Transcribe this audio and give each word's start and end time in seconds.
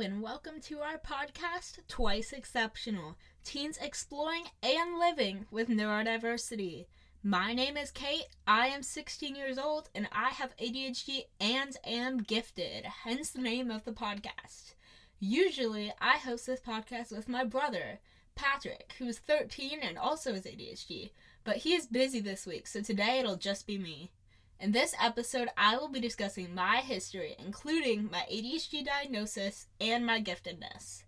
and 0.00 0.22
welcome 0.22 0.62
to 0.62 0.78
our 0.78 0.96
podcast, 0.96 1.78
Twice 1.86 2.32
Exceptional 2.32 3.18
Teens 3.44 3.76
Exploring 3.76 4.44
and 4.62 4.98
Living 4.98 5.44
with 5.50 5.68
Neurodiversity. 5.68 6.86
My 7.22 7.52
name 7.52 7.76
is 7.76 7.90
Cate, 7.90 8.28
I 8.46 8.68
am 8.68 8.82
16 8.82 9.36
years 9.36 9.58
old, 9.58 9.90
and 9.94 10.08
I 10.10 10.30
have 10.30 10.56
ADHD 10.56 11.24
and 11.38 11.76
am 11.84 12.22
gifted, 12.22 12.86
hence 12.86 13.28
the 13.28 13.42
name 13.42 13.70
of 13.70 13.84
the 13.84 13.92
podcast. 13.92 14.72
Usually, 15.18 15.92
I 16.00 16.16
host 16.16 16.46
this 16.46 16.60
podcast 16.60 17.14
with 17.14 17.28
my 17.28 17.44
brother, 17.44 18.00
Patrick, 18.34 18.94
who 18.98 19.06
is 19.06 19.18
13 19.18 19.80
and 19.82 19.98
also 19.98 20.32
has 20.32 20.44
ADHD, 20.44 21.10
but 21.44 21.58
he 21.58 21.74
is 21.74 21.86
busy 21.86 22.20
this 22.20 22.46
week, 22.46 22.66
so 22.66 22.80
today 22.80 23.18
it'll 23.18 23.36
just 23.36 23.66
be 23.66 23.76
me. 23.76 24.12
In 24.60 24.72
this 24.72 24.94
episode, 25.02 25.48
I 25.56 25.78
will 25.78 25.88
be 25.88 26.00
discussing 26.00 26.54
my 26.54 26.82
history, 26.82 27.34
including 27.38 28.10
my 28.10 28.26
ADHD 28.30 28.84
diagnosis 28.84 29.68
and 29.80 30.04
my 30.04 30.20
giftedness. 30.20 31.02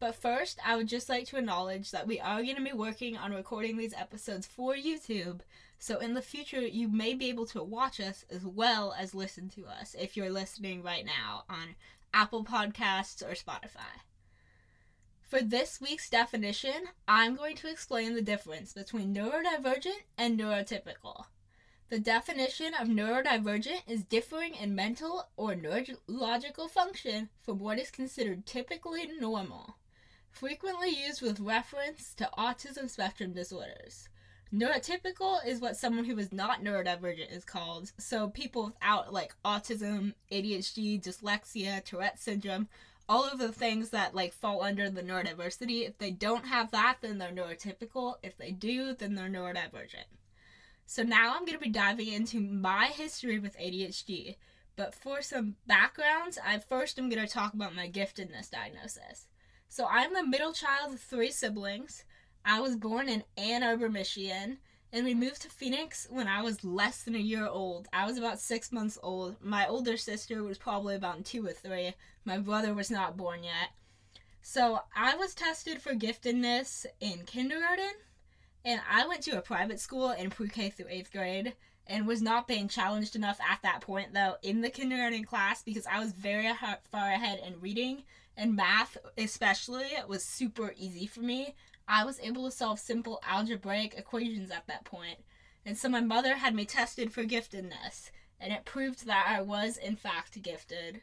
But 0.00 0.16
first, 0.16 0.58
I 0.66 0.74
would 0.74 0.88
just 0.88 1.08
like 1.08 1.28
to 1.28 1.36
acknowledge 1.36 1.92
that 1.92 2.08
we 2.08 2.18
are 2.18 2.42
going 2.42 2.56
to 2.56 2.64
be 2.64 2.72
working 2.72 3.16
on 3.16 3.32
recording 3.32 3.76
these 3.76 3.94
episodes 3.94 4.44
for 4.44 4.74
YouTube, 4.74 5.42
so 5.78 5.98
in 5.98 6.14
the 6.14 6.20
future, 6.20 6.60
you 6.60 6.88
may 6.88 7.14
be 7.14 7.28
able 7.28 7.46
to 7.46 7.62
watch 7.62 8.00
us 8.00 8.24
as 8.28 8.44
well 8.44 8.92
as 8.98 9.14
listen 9.14 9.50
to 9.50 9.66
us 9.66 9.94
if 9.96 10.16
you're 10.16 10.28
listening 10.28 10.82
right 10.82 11.06
now 11.06 11.44
on 11.48 11.76
Apple 12.12 12.44
Podcasts 12.44 13.22
or 13.22 13.34
Spotify. 13.34 14.02
For 15.22 15.42
this 15.42 15.80
week's 15.80 16.10
definition, 16.10 16.88
I'm 17.06 17.36
going 17.36 17.54
to 17.56 17.70
explain 17.70 18.16
the 18.16 18.20
difference 18.22 18.72
between 18.72 19.14
neurodivergent 19.14 20.02
and 20.18 20.36
neurotypical. 20.36 21.26
The 21.88 22.00
definition 22.00 22.74
of 22.74 22.88
neurodivergent 22.88 23.82
is 23.86 24.02
differing 24.02 24.56
in 24.56 24.74
mental 24.74 25.28
or 25.36 25.54
neurological 25.54 26.66
function 26.66 27.28
from 27.42 27.60
what 27.60 27.78
is 27.78 27.92
considered 27.92 28.44
typically 28.44 29.08
normal, 29.20 29.76
frequently 30.28 30.90
used 30.90 31.22
with 31.22 31.38
reference 31.38 32.12
to 32.14 32.28
autism 32.36 32.90
spectrum 32.90 33.34
disorders. 33.34 34.08
Neurotypical 34.52 35.46
is 35.46 35.60
what 35.60 35.76
someone 35.76 36.06
who 36.06 36.18
is 36.18 36.32
not 36.32 36.60
neurodivergent 36.60 37.30
is 37.30 37.44
called. 37.44 37.92
So 37.98 38.30
people 38.30 38.64
without 38.64 39.12
like 39.12 39.36
autism, 39.44 40.14
ADHD, 40.32 41.00
dyslexia, 41.00 41.84
Tourette 41.84 42.18
syndrome, 42.18 42.66
all 43.08 43.24
of 43.24 43.38
the 43.38 43.52
things 43.52 43.90
that 43.90 44.12
like 44.12 44.32
fall 44.32 44.60
under 44.60 44.90
the 44.90 45.04
neurodiversity, 45.04 45.86
if 45.86 45.98
they 45.98 46.10
don't 46.10 46.46
have 46.46 46.72
that, 46.72 46.96
then 47.00 47.18
they're 47.18 47.30
neurotypical. 47.30 48.16
If 48.24 48.36
they 48.36 48.50
do, 48.50 48.92
then 48.92 49.14
they're 49.14 49.28
neurodivergent. 49.28 50.06
So 50.86 51.02
now 51.02 51.34
I'm 51.34 51.44
going 51.44 51.58
to 51.58 51.64
be 51.64 51.68
diving 51.68 52.12
into 52.12 52.40
my 52.40 52.86
history 52.86 53.38
with 53.38 53.58
ADHD. 53.58 54.36
But 54.76 54.94
for 54.94 55.20
some 55.20 55.56
backgrounds, 55.66 56.38
I 56.44 56.58
first 56.58 56.98
am 56.98 57.08
going 57.08 57.26
to 57.26 57.32
talk 57.32 57.54
about 57.54 57.74
my 57.74 57.88
giftedness 57.88 58.50
diagnosis. 58.50 59.26
So 59.68 59.86
I'm 59.90 60.14
the 60.14 60.24
middle 60.24 60.52
child 60.52 60.94
of 60.94 61.00
three 61.00 61.30
siblings. 61.30 62.04
I 62.44 62.60
was 62.60 62.76
born 62.76 63.08
in 63.08 63.24
Ann 63.36 63.64
Arbor, 63.64 63.88
Michigan, 63.88 64.58
and 64.92 65.04
we 65.04 65.14
moved 65.14 65.42
to 65.42 65.48
Phoenix 65.48 66.06
when 66.08 66.28
I 66.28 66.42
was 66.42 66.62
less 66.62 67.02
than 67.02 67.16
a 67.16 67.18
year 67.18 67.46
old. 67.46 67.88
I 67.92 68.06
was 68.06 68.16
about 68.16 68.38
six 68.38 68.70
months 68.70 68.96
old. 69.02 69.36
My 69.42 69.66
older 69.66 69.96
sister 69.96 70.44
was 70.44 70.56
probably 70.56 70.94
about 70.94 71.24
two 71.24 71.44
or 71.44 71.52
three. 71.52 71.94
My 72.24 72.38
brother 72.38 72.72
was 72.72 72.90
not 72.90 73.16
born 73.16 73.42
yet. 73.42 73.70
So 74.42 74.80
I 74.94 75.16
was 75.16 75.34
tested 75.34 75.82
for 75.82 75.94
giftedness 75.94 76.86
in 77.00 77.24
kindergarten 77.26 77.92
and 78.66 78.80
I 78.90 79.06
went 79.06 79.22
to 79.22 79.38
a 79.38 79.42
private 79.42 79.78
school 79.78 80.10
in 80.10 80.28
pre 80.28 80.48
K 80.48 80.70
through 80.70 80.88
eighth 80.90 81.12
grade 81.12 81.54
and 81.86 82.04
was 82.04 82.20
not 82.20 82.48
being 82.48 82.66
challenged 82.66 83.14
enough 83.14 83.38
at 83.40 83.62
that 83.62 83.80
point, 83.80 84.12
though, 84.12 84.34
in 84.42 84.60
the 84.60 84.70
kindergarten 84.70 85.24
class 85.24 85.62
because 85.62 85.86
I 85.86 86.00
was 86.00 86.10
very 86.12 86.50
far 86.90 87.12
ahead 87.12 87.40
in 87.46 87.60
reading 87.60 88.02
and 88.36 88.56
math, 88.56 88.98
especially, 89.16 89.86
was 90.08 90.24
super 90.24 90.74
easy 90.76 91.06
for 91.06 91.20
me. 91.20 91.54
I 91.86 92.04
was 92.04 92.18
able 92.20 92.44
to 92.44 92.50
solve 92.50 92.80
simple 92.80 93.20
algebraic 93.26 93.94
equations 93.96 94.50
at 94.50 94.66
that 94.66 94.84
point. 94.84 95.18
And 95.64 95.78
so 95.78 95.88
my 95.88 96.00
mother 96.00 96.34
had 96.34 96.54
me 96.54 96.64
tested 96.64 97.12
for 97.12 97.22
giftedness, 97.22 98.10
and 98.40 98.52
it 98.52 98.64
proved 98.64 99.06
that 99.06 99.26
I 99.28 99.42
was, 99.42 99.76
in 99.76 99.94
fact, 99.94 100.42
gifted. 100.42 101.02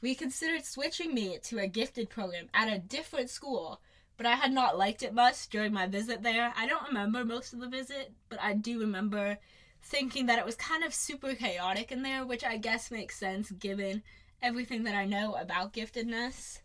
We 0.00 0.14
considered 0.14 0.64
switching 0.64 1.14
me 1.14 1.38
to 1.44 1.58
a 1.58 1.68
gifted 1.68 2.08
program 2.08 2.48
at 2.54 2.72
a 2.72 2.78
different 2.78 3.28
school 3.28 3.82
but 4.22 4.30
I 4.30 4.36
had 4.36 4.52
not 4.52 4.78
liked 4.78 5.02
it 5.02 5.14
much 5.14 5.48
during 5.48 5.72
my 5.72 5.88
visit 5.88 6.22
there. 6.22 6.52
I 6.56 6.68
don't 6.68 6.86
remember 6.86 7.24
most 7.24 7.52
of 7.52 7.58
the 7.58 7.66
visit, 7.66 8.12
but 8.28 8.40
I 8.40 8.52
do 8.52 8.78
remember 8.78 9.38
thinking 9.82 10.26
that 10.26 10.38
it 10.38 10.46
was 10.46 10.54
kind 10.54 10.84
of 10.84 10.94
super 10.94 11.34
chaotic 11.34 11.90
in 11.90 12.02
there, 12.02 12.24
which 12.24 12.44
I 12.44 12.56
guess 12.56 12.92
makes 12.92 13.18
sense 13.18 13.50
given 13.50 14.04
everything 14.40 14.84
that 14.84 14.94
I 14.94 15.06
know 15.06 15.34
about 15.34 15.72
giftedness. 15.72 16.60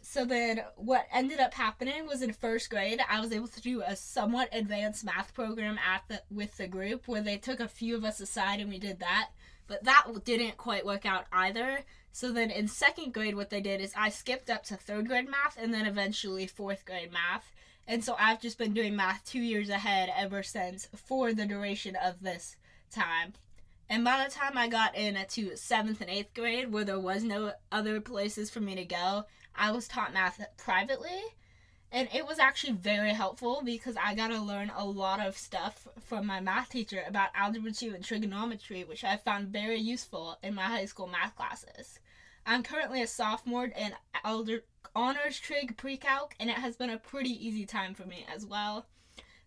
So 0.00 0.24
then 0.24 0.62
what 0.76 1.08
ended 1.12 1.40
up 1.40 1.54
happening 1.54 2.06
was 2.06 2.22
in 2.22 2.32
first 2.32 2.70
grade, 2.70 3.00
I 3.10 3.18
was 3.18 3.32
able 3.32 3.48
to 3.48 3.60
do 3.60 3.82
a 3.82 3.96
somewhat 3.96 4.48
advanced 4.52 5.04
math 5.04 5.34
program 5.34 5.76
at 5.76 6.04
the 6.06 6.22
with 6.30 6.56
the 6.56 6.68
group 6.68 7.08
where 7.08 7.20
they 7.20 7.36
took 7.36 7.58
a 7.58 7.66
few 7.66 7.96
of 7.96 8.04
us 8.04 8.20
aside 8.20 8.60
and 8.60 8.70
we 8.70 8.78
did 8.78 9.00
that. 9.00 9.30
But 9.70 9.84
that 9.84 10.24
didn't 10.24 10.56
quite 10.56 10.84
work 10.84 11.06
out 11.06 11.26
either. 11.32 11.84
So 12.10 12.32
then 12.32 12.50
in 12.50 12.66
second 12.66 13.14
grade, 13.14 13.36
what 13.36 13.50
they 13.50 13.60
did 13.60 13.80
is 13.80 13.94
I 13.96 14.08
skipped 14.08 14.50
up 14.50 14.64
to 14.64 14.74
third 14.74 15.06
grade 15.06 15.30
math 15.30 15.56
and 15.56 15.72
then 15.72 15.86
eventually 15.86 16.48
fourth 16.48 16.84
grade 16.84 17.12
math. 17.12 17.52
And 17.86 18.02
so 18.04 18.16
I've 18.18 18.40
just 18.40 18.58
been 18.58 18.74
doing 18.74 18.96
math 18.96 19.24
two 19.24 19.38
years 19.38 19.68
ahead 19.68 20.12
ever 20.16 20.42
since 20.42 20.88
for 20.96 21.32
the 21.32 21.46
duration 21.46 21.94
of 21.94 22.20
this 22.20 22.56
time. 22.90 23.34
And 23.88 24.04
by 24.04 24.24
the 24.24 24.34
time 24.34 24.58
I 24.58 24.66
got 24.66 24.96
in 24.96 25.16
to 25.28 25.56
seventh 25.56 26.00
and 26.00 26.10
eighth 26.10 26.34
grade, 26.34 26.72
where 26.72 26.84
there 26.84 26.98
was 26.98 27.22
no 27.22 27.52
other 27.70 28.00
places 28.00 28.50
for 28.50 28.58
me 28.58 28.74
to 28.74 28.84
go, 28.84 29.26
I 29.54 29.70
was 29.70 29.86
taught 29.86 30.12
math 30.12 30.44
privately. 30.56 31.22
And 31.92 32.08
it 32.14 32.24
was 32.24 32.38
actually 32.38 32.74
very 32.74 33.12
helpful 33.12 33.62
because 33.64 33.96
I 33.96 34.14
got 34.14 34.28
to 34.28 34.40
learn 34.40 34.70
a 34.76 34.84
lot 34.84 35.24
of 35.24 35.36
stuff 35.36 35.88
from 36.00 36.24
my 36.24 36.40
math 36.40 36.68
teacher 36.70 37.02
about 37.06 37.30
algebra 37.34 37.72
2 37.72 37.94
and 37.94 38.04
trigonometry, 38.04 38.84
which 38.84 39.02
I 39.02 39.16
found 39.16 39.48
very 39.48 39.80
useful 39.80 40.38
in 40.42 40.54
my 40.54 40.64
high 40.64 40.84
school 40.84 41.08
math 41.08 41.34
classes. 41.34 41.98
I'm 42.46 42.62
currently 42.62 43.02
a 43.02 43.08
sophomore 43.08 43.64
in 43.64 43.94
Elder 44.24 44.62
Honors 44.94 45.40
Trig 45.40 45.76
Pre-Calc, 45.76 46.34
and 46.38 46.48
it 46.48 46.56
has 46.56 46.76
been 46.76 46.90
a 46.90 46.98
pretty 46.98 47.30
easy 47.30 47.66
time 47.66 47.94
for 47.94 48.06
me 48.06 48.24
as 48.32 48.46
well. 48.46 48.86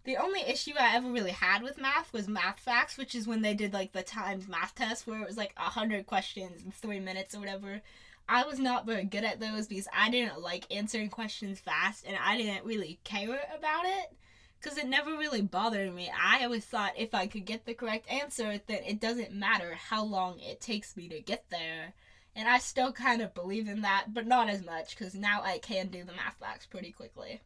The 0.03 0.17
only 0.17 0.41
issue 0.41 0.73
I 0.77 0.95
ever 0.95 1.09
really 1.09 1.31
had 1.31 1.63
with 1.63 1.77
math 1.77 2.11
was 2.11 2.27
math 2.27 2.59
facts, 2.59 2.97
which 2.97 3.15
is 3.15 3.25
when 3.25 3.41
they 3.41 3.53
did 3.53 3.71
like 3.71 3.93
the 3.93 4.03
times 4.03 4.49
math 4.49 4.75
test 4.75 5.07
where 5.07 5.21
it 5.21 5.27
was 5.27 5.37
like 5.37 5.53
a 5.55 5.61
hundred 5.69 6.07
questions 6.07 6.63
in 6.65 6.71
three 6.71 6.99
minutes 6.99 7.33
or 7.33 7.39
whatever. 7.39 7.81
I 8.27 8.45
was 8.45 8.59
not 8.59 8.85
very 8.85 9.03
good 9.03 9.23
at 9.23 9.39
those 9.39 9.67
because 9.67 9.87
I 9.93 10.09
didn't 10.09 10.41
like 10.41 10.73
answering 10.73 11.09
questions 11.09 11.59
fast 11.59 12.05
and 12.05 12.17
I 12.17 12.37
didn't 12.37 12.65
really 12.65 12.99
care 13.03 13.39
about 13.55 13.85
it 13.85 14.13
because 14.59 14.77
it 14.77 14.87
never 14.87 15.11
really 15.17 15.41
bothered 15.41 15.93
me. 15.93 16.09
I 16.17 16.43
always 16.43 16.65
thought 16.65 16.93
if 16.97 17.13
I 17.13 17.27
could 17.27 17.45
get 17.45 17.65
the 17.65 17.73
correct 17.73 18.09
answer, 18.09 18.61
then 18.65 18.83
it 18.87 19.01
doesn't 19.01 19.33
matter 19.33 19.75
how 19.75 20.03
long 20.05 20.39
it 20.39 20.61
takes 20.61 20.95
me 20.95 21.09
to 21.09 21.19
get 21.19 21.45
there. 21.49 21.93
And 22.35 22.47
I 22.47 22.59
still 22.59 22.91
kind 22.93 23.21
of 23.21 23.35
believe 23.35 23.67
in 23.67 23.81
that, 23.81 24.13
but 24.13 24.25
not 24.25 24.49
as 24.49 24.65
much 24.65 24.97
because 24.97 25.13
now 25.13 25.41
I 25.43 25.59
can 25.59 25.89
do 25.89 26.03
the 26.03 26.13
math 26.13 26.37
facts 26.39 26.65
pretty 26.65 26.91
quickly. 26.91 27.41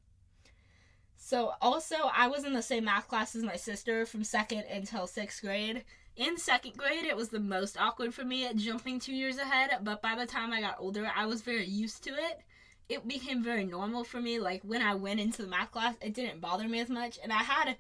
So, 1.28 1.56
also, 1.62 2.10
I 2.16 2.30
was 2.30 2.46
in 2.46 2.54
the 2.54 2.62
same 2.62 2.86
math 2.86 3.10
class 3.10 3.36
as 3.36 3.44
my 3.44 3.58
sister 3.58 4.06
from 4.06 4.24
second 4.24 4.64
until 4.72 5.08
sixth 5.08 5.42
grade, 5.42 5.84
in 6.16 6.38
second 6.38 6.78
grade, 6.78 7.04
it 7.04 7.18
was 7.18 7.28
the 7.28 7.42
most 7.42 7.78
awkward 7.78 8.14
for 8.14 8.24
me 8.24 8.46
at 8.46 8.56
jumping 8.56 8.98
two 8.98 9.14
years 9.14 9.38
ahead, 9.38 9.72
but 9.84 10.02
by 10.02 10.16
the 10.16 10.26
time 10.26 10.54
I 10.54 10.62
got 10.62 10.78
older, 10.80 11.12
I 11.14 11.26
was 11.26 11.42
very 11.42 11.66
used 11.66 12.02
to 12.06 12.12
it. 12.12 12.40
It 12.88 13.06
became 13.06 13.44
very 13.44 13.66
normal 13.66 14.06
for 14.06 14.22
me. 14.22 14.40
Like 14.40 14.62
when 14.64 14.82
I 14.82 14.96
went 14.96 15.20
into 15.20 15.42
the 15.42 15.50
math 15.50 15.72
class, 15.72 15.96
it 16.02 16.14
didn't 16.14 16.40
bother 16.40 16.70
me 16.70 16.80
as 16.80 16.88
much. 16.88 17.20
And 17.22 17.34
I 17.34 17.44
had 17.44 17.76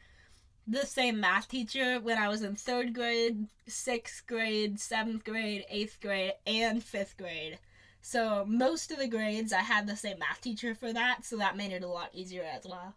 the 0.67 0.85
same 0.85 1.21
math 1.21 1.47
teacher 1.47 2.01
when 2.01 2.17
I 2.17 2.27
was 2.27 2.41
in 2.41 2.57
third 2.57 2.93
grade, 2.93 3.47
sixth 3.65 4.27
grade, 4.27 4.77
seventh 4.77 5.23
grade, 5.23 5.63
eighth 5.69 6.01
grade, 6.01 6.33
and 6.45 6.83
fifth 6.83 7.15
grade. 7.15 7.59
So 8.01 8.43
most 8.45 8.91
of 8.91 8.97
the 8.97 9.07
grades, 9.07 9.53
I 9.53 9.61
had 9.61 9.87
the 9.87 9.95
same 9.95 10.19
math 10.19 10.41
teacher 10.41 10.75
for 10.75 10.91
that, 10.91 11.23
so 11.23 11.37
that 11.37 11.55
made 11.55 11.71
it 11.71 11.83
a 11.83 11.87
lot 11.87 12.09
easier 12.13 12.43
as 12.43 12.65
well. 12.67 12.93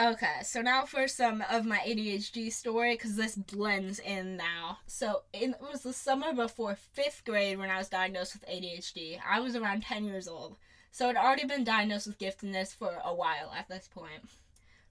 Okay, 0.00 0.42
so 0.44 0.62
now 0.62 0.84
for 0.84 1.08
some 1.08 1.42
of 1.50 1.66
my 1.66 1.78
ADHD 1.78 2.52
story 2.52 2.94
because 2.94 3.16
this 3.16 3.34
blends 3.34 3.98
in 3.98 4.36
now. 4.36 4.78
So 4.86 5.22
it 5.32 5.56
was 5.60 5.82
the 5.82 5.92
summer 5.92 6.32
before 6.32 6.76
fifth 6.76 7.24
grade 7.24 7.58
when 7.58 7.68
I 7.68 7.78
was 7.78 7.88
diagnosed 7.88 8.34
with 8.34 8.48
ADHD. 8.48 9.18
I 9.28 9.40
was 9.40 9.56
around 9.56 9.82
10 9.82 10.04
years 10.04 10.28
old, 10.28 10.56
so 10.92 11.08
I'd 11.08 11.16
already 11.16 11.46
been 11.46 11.64
diagnosed 11.64 12.06
with 12.06 12.20
giftedness 12.20 12.72
for 12.72 13.02
a 13.04 13.12
while 13.12 13.52
at 13.58 13.68
this 13.68 13.88
point. 13.92 14.22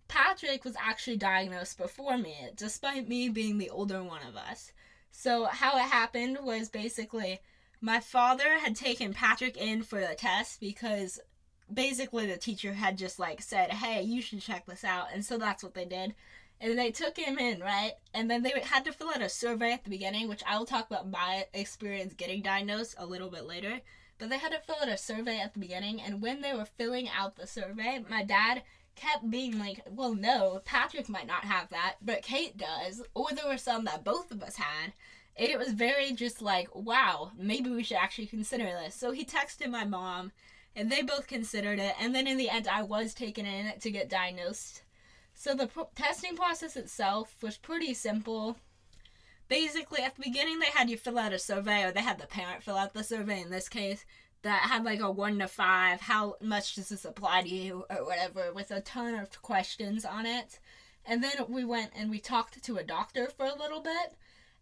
Patrick 0.10 0.66
was 0.66 0.76
actually 0.78 1.18
diagnosed 1.18 1.78
before 1.78 2.18
me, 2.18 2.50
despite 2.54 3.08
me 3.08 3.30
being 3.30 3.60
the 3.60 3.70
older 3.70 4.04
one 4.04 4.28
of 4.28 4.36
us. 4.36 4.74
So, 5.12 5.46
how 5.46 5.78
it 5.78 5.84
happened 5.84 6.40
was 6.42 6.68
basically 6.68 7.40
my 7.80 8.02
father 8.02 8.60
had 8.60 8.76
taken 8.76 9.14
Patrick 9.14 9.56
in 9.56 9.84
for 9.84 10.02
the 10.02 10.16
test 10.16 10.60
because 10.60 11.22
basically 11.74 12.26
the 12.28 12.38
teacher 12.38 12.74
had 12.74 12.98
just 12.98 13.20
like 13.20 13.42
said, 13.42 13.72
"Hey, 13.72 14.02
you 14.04 14.22
should 14.22 14.42
check 14.42 14.66
this 14.66 14.84
out," 14.84 15.08
and 15.14 15.26
so 15.26 15.38
that's 15.38 15.64
what 15.64 15.74
they 15.74 15.86
did. 15.86 16.16
And 16.60 16.78
they 16.78 16.92
took 16.92 17.18
him 17.18 17.38
in, 17.38 17.60
right? 17.60 17.94
And 18.14 18.30
then 18.32 18.42
they 18.44 18.52
had 18.64 18.84
to 18.86 18.92
fill 18.92 19.10
out 19.10 19.22
a 19.22 19.30
survey 19.30 19.74
at 19.74 19.84
the 19.84 19.90
beginning, 19.92 20.28
which 20.28 20.44
I 20.48 20.58
will 20.58 20.66
talk 20.66 20.90
about 20.90 21.10
my 21.10 21.46
experience 21.54 22.14
getting 22.16 22.42
diagnosed 22.42 22.96
a 22.98 23.06
little 23.06 23.30
bit 23.30 23.46
later. 23.46 23.82
but 24.18 24.30
they 24.30 24.38
had 24.38 24.52
to 24.52 24.60
fill 24.60 24.78
out 24.82 24.90
a 24.90 24.98
survey 24.98 25.40
at 25.40 25.54
the 25.54 25.60
beginning. 25.60 26.02
And 26.02 26.22
when 26.22 26.42
they 26.42 26.54
were 26.54 26.66
filling 26.66 27.08
out 27.10 27.36
the 27.36 27.48
survey, 27.48 28.04
my 28.10 28.24
dad 28.24 28.64
kept 28.96 29.30
being 29.30 29.60
like, 29.60 29.82
well, 29.90 30.16
no, 30.16 30.62
Patrick 30.66 31.08
might 31.08 31.28
not 31.28 31.44
have 31.46 31.70
that, 31.70 31.98
but 32.02 32.24
Cate 32.24 32.58
does. 32.58 33.04
Or 33.14 33.28
there 33.32 33.48
were 33.48 33.58
some 33.58 33.86
that 33.86 34.04
both 34.04 34.32
of 34.32 34.42
us 34.42 34.56
had. 34.56 34.94
And 35.38 35.50
it 35.50 35.60
was 35.60 35.72
very 35.74 36.14
just 36.14 36.42
like, 36.42 36.74
wow, 36.74 37.32
maybe 37.38 37.70
we 37.70 37.84
should 37.84 37.98
actually 37.98 38.26
consider 38.26 38.64
this. 38.66 38.96
So 38.96 39.12
he 39.12 39.24
texted 39.24 39.70
my 39.70 39.86
mom, 39.86 40.32
and 40.78 40.92
they 40.92 41.02
both 41.02 41.26
considered 41.26 41.80
it. 41.80 41.96
And 42.00 42.14
then 42.14 42.28
in 42.28 42.38
the 42.38 42.50
end, 42.50 42.68
I 42.68 42.84
was 42.84 43.16
taken 43.16 43.48
in 43.48 43.80
to 43.80 43.92
get 43.92 44.10
diagnosed. 44.10 44.84
So 45.34 45.56
the 45.56 45.68
pro- 45.68 45.90
testing 45.96 46.36
process 46.36 46.76
itself 46.76 47.36
was 47.42 47.58
pretty 47.58 47.96
simple. 47.96 48.58
Basically, 49.48 50.04
at 50.04 50.16
the 50.16 50.22
beginning, 50.22 50.60
they 50.60 50.68
had 50.68 50.90
you 50.90 50.96
fill 50.98 51.18
out 51.18 51.34
a 51.34 51.40
survey, 51.40 51.84
or 51.84 51.92
they 51.92 52.02
had 52.02 52.20
the 52.20 52.28
parent 52.28 52.64
fill 52.64 52.78
out 52.78 52.94
the 52.94 53.04
survey 53.04 53.42
in 53.42 53.50
this 53.50 53.68
case 53.68 54.06
that 54.44 54.70
had 54.70 54.84
like 54.84 55.00
a 55.00 55.10
one 55.10 55.40
to 55.40 55.48
five, 55.48 56.02
how 56.02 56.36
much 56.42 56.76
does 56.76 56.90
this 56.90 57.06
apply 57.06 57.42
to 57.42 57.50
you, 57.50 57.86
or 57.90 58.06
whatever, 58.06 58.54
with 58.54 58.70
a 58.70 58.82
ton 58.82 59.16
of 59.16 59.42
questions 59.42 60.06
on 60.06 60.28
it. 60.28 60.60
And 61.06 61.24
then 61.24 61.34
we 61.50 61.66
went 61.66 61.92
and 61.96 62.12
we 62.12 62.20
talked 62.20 62.62
to 62.62 62.78
a 62.78 62.84
doctor 62.84 63.28
for 63.36 63.48
a 63.48 63.58
little 63.58 63.82
bit. 63.82 64.14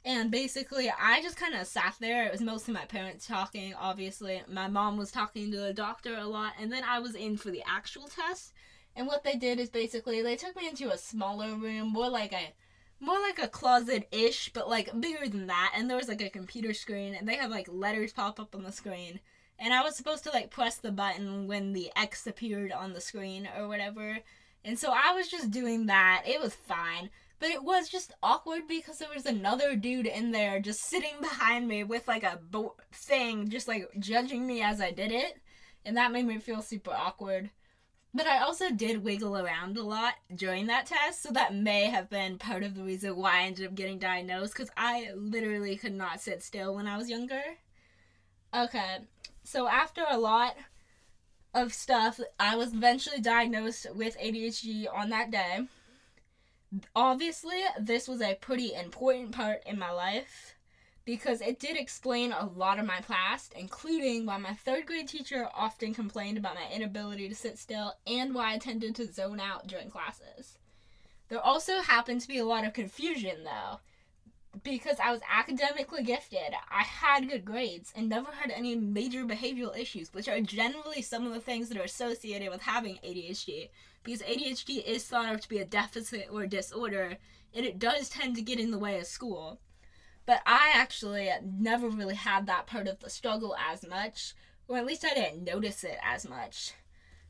And 0.06 0.30
basically, 0.30 0.90
I 0.90 1.22
just 1.22 1.36
kind 1.36 1.56
of 1.56 1.66
sat 1.66 1.96
there. 2.00 2.26
It 2.26 2.32
was 2.32 2.42
mostly 2.42 2.74
my 2.74 2.86
parents 2.86 3.28
talking, 3.28 3.74
obviously. 3.74 4.42
My 4.48 4.68
mom 4.68 4.98
was 4.98 5.12
talking 5.12 5.52
to 5.52 5.58
the 5.58 5.74
doctor 5.74 6.16
a 6.16 6.26
lot. 6.26 6.54
And 6.60 6.72
then 6.72 6.84
I 6.84 7.00
was 7.00 7.16
in 7.16 7.38
for 7.38 7.50
the 7.50 7.64
actual 7.68 8.08
test. 8.08 8.54
And 8.96 9.08
what 9.08 9.24
they 9.24 9.36
did 9.36 9.60
is 9.60 9.70
basically 9.70 10.22
they 10.22 10.36
took 10.36 10.56
me 10.56 10.70
into 10.70 10.92
a 10.92 10.98
smaller 10.98 11.56
room, 11.56 11.92
more 11.92 12.08
like 12.08 12.34
a 12.34 12.54
more 13.02 13.20
like 13.20 13.40
a 13.40 13.48
closet 13.50 14.08
ish, 14.12 14.54
but 14.54 14.70
like 14.70 14.90
bigger 15.02 15.28
than 15.28 15.48
that. 15.48 15.74
And 15.76 15.90
there 15.90 15.98
was 15.98 16.08
like 16.08 16.22
a 16.22 16.30
computer 16.30 16.74
screen, 16.74 17.14
and 17.16 17.28
they 17.28 17.36
had 17.36 17.50
like 17.50 17.68
letters 17.68 18.14
pop 18.14 18.40
up 18.40 18.56
on 18.56 18.64
the 18.64 18.72
screen 18.72 19.20
and 19.60 19.74
I 19.74 19.84
was 19.84 19.96
supposed 19.96 20.24
to 20.26 20.32
like 20.32 20.50
press 20.50 20.78
the 20.78 20.92
button 20.92 21.48
when 21.48 21.74
the 21.74 21.92
X 21.96 22.28
appeared 22.28 22.72
on 22.72 22.94
the 22.94 23.02
screen 23.02 23.48
or 23.58 23.68
whatever. 23.68 24.20
And 24.64 24.78
so 24.78 24.92
I 24.92 25.14
was 25.14 25.28
just 25.28 25.52
doing 25.52 25.86
that. 25.86 26.24
It 26.26 26.42
was 26.42 26.54
fine. 26.54 27.10
But 27.40 27.50
it 27.50 27.64
was 27.64 27.90
just 27.90 28.14
awkward 28.24 28.68
because 28.68 29.00
there 29.00 29.10
was 29.14 29.26
another 29.26 29.76
dude 29.76 30.08
in 30.08 30.32
there 30.32 30.60
just 30.60 30.82
sitting 30.82 31.16
behind 31.22 31.68
me 31.68 31.84
with 31.84 32.08
like 32.08 32.24
a 32.24 32.40
bo- 32.50 32.76
thing, 32.92 33.50
just 33.50 33.68
like 33.68 33.90
judging 34.00 34.48
me 34.48 34.62
as 34.62 34.80
I 34.80 34.92
did 34.92 35.12
it. 35.12 35.42
And 35.84 35.98
that 35.98 36.12
made 36.12 36.26
me 36.26 36.40
feel 36.40 36.62
super 36.62 36.92
awkward. 36.92 37.50
But 38.16 38.28
I 38.28 38.40
also 38.40 38.72
did 38.72 39.04
wiggle 39.04 39.38
around 39.38 39.76
a 39.76 39.84
lot 39.84 40.14
during 40.34 40.68
that 40.68 40.86
test, 40.86 41.22
so 41.22 41.32
that 41.32 41.54
may 41.54 41.88
have 41.88 42.10
been 42.10 42.38
part 42.38 42.64
of 42.64 42.74
the 42.74 42.84
reason 42.84 43.18
why 43.18 43.42
I 43.42 43.44
ended 43.44 43.68
up 43.68 43.76
getting 43.76 44.00
diagnosed 44.00 44.54
because 44.54 44.72
I 44.78 45.12
literally 45.14 45.76
could 45.76 45.94
not 45.94 46.22
sit 46.22 46.42
still 46.42 46.74
when 46.74 46.88
I 46.88 46.96
was 46.96 47.10
younger. 47.10 47.44
Okay, 48.54 49.00
so 49.44 49.68
after 49.68 50.06
a 50.10 50.18
lot 50.18 50.56
of 51.54 51.74
stuff, 51.74 52.22
I 52.40 52.56
was 52.56 52.74
eventually 52.74 53.20
diagnosed 53.20 53.88
with 53.94 54.18
ADHD 54.18 54.86
on 54.94 55.10
that 55.10 55.30
day. 55.30 55.68
Obviously, 56.96 57.62
this 57.80 58.08
was 58.08 58.22
a 58.22 58.36
pretty 58.36 58.74
important 58.74 59.32
part 59.32 59.62
in 59.66 59.78
my 59.78 59.92
life 59.92 60.56
because 61.06 61.40
it 61.40 61.60
did 61.60 61.78
explain 61.78 62.32
a 62.32 62.46
lot 62.46 62.80
of 62.80 62.86
my 62.86 63.00
past, 63.02 63.54
including 63.56 64.26
why 64.26 64.38
my 64.38 64.54
third 64.54 64.88
grade 64.88 65.08
teacher 65.08 65.48
often 65.54 65.94
complained 65.94 66.38
about 66.38 66.56
my 66.56 66.68
inability 66.74 67.30
to 67.30 67.36
sit 67.36 67.60
still 67.60 67.94
and 68.08 68.34
why 68.34 68.54
I 68.54 68.58
tended 68.58 68.96
to 68.96 69.12
zone 69.12 69.40
out 69.40 69.68
during 69.68 69.92
classes. 69.92 70.58
There 71.30 71.40
also 71.40 71.82
happened 71.82 72.22
to 72.22 72.28
be 72.28 72.40
a 72.40 72.46
lot 72.46 72.66
of 72.66 72.74
confusion, 72.74 73.44
though, 73.44 73.80
because 74.64 75.00
I 75.00 75.12
was 75.12 75.22
academically 75.32 76.04
gifted, 76.04 76.54
I 76.72 76.82
had 76.82 77.30
good 77.30 77.46
grades 77.46 77.94
and 77.96 78.10
never 78.10 78.32
had 78.32 78.52
any 78.52 78.76
major 78.76 79.26
behavioral 79.26 79.78
issues, 79.78 80.14
which 80.14 80.28
are 80.28 80.42
generally 80.42 81.02
some 81.02 81.28
of 81.28 81.34
the 81.34 81.40
things 81.40 81.70
that 81.70 81.78
are 81.78 81.84
associated 81.84 82.50
with 82.50 82.62
having 82.62 82.96
ADHD. 83.04 83.70
Because 84.06 84.22
ADHD 84.22 84.84
is 84.86 85.04
thought 85.04 85.34
of 85.34 85.42
to 85.42 85.50
be 85.50 85.58
a 85.58 85.66
deficit 85.66 86.30
or 86.32 86.46
disorder, 86.46 87.18
and 87.54 87.66
it 87.66 87.80
does 87.80 88.08
tend 88.08 88.36
to 88.36 88.42
get 88.42 88.60
in 88.60 88.70
the 88.70 88.78
way 88.78 89.00
of 89.00 89.08
school. 89.08 89.60
But 90.28 90.42
I 90.46 90.72
actually 90.76 91.30
never 91.44 91.90
really 91.90 92.16
had 92.16 92.46
that 92.46 92.68
part 92.68 92.88
of 92.88 93.00
the 93.00 93.10
struggle 93.10 93.56
as 93.58 93.86
much, 93.86 94.34
or 94.68 94.78
at 94.78 94.86
least 94.86 95.04
I 95.04 95.16
didn't 95.16 95.44
notice 95.44 95.84
it 95.84 95.98
as 96.04 96.30
much. 96.30 96.74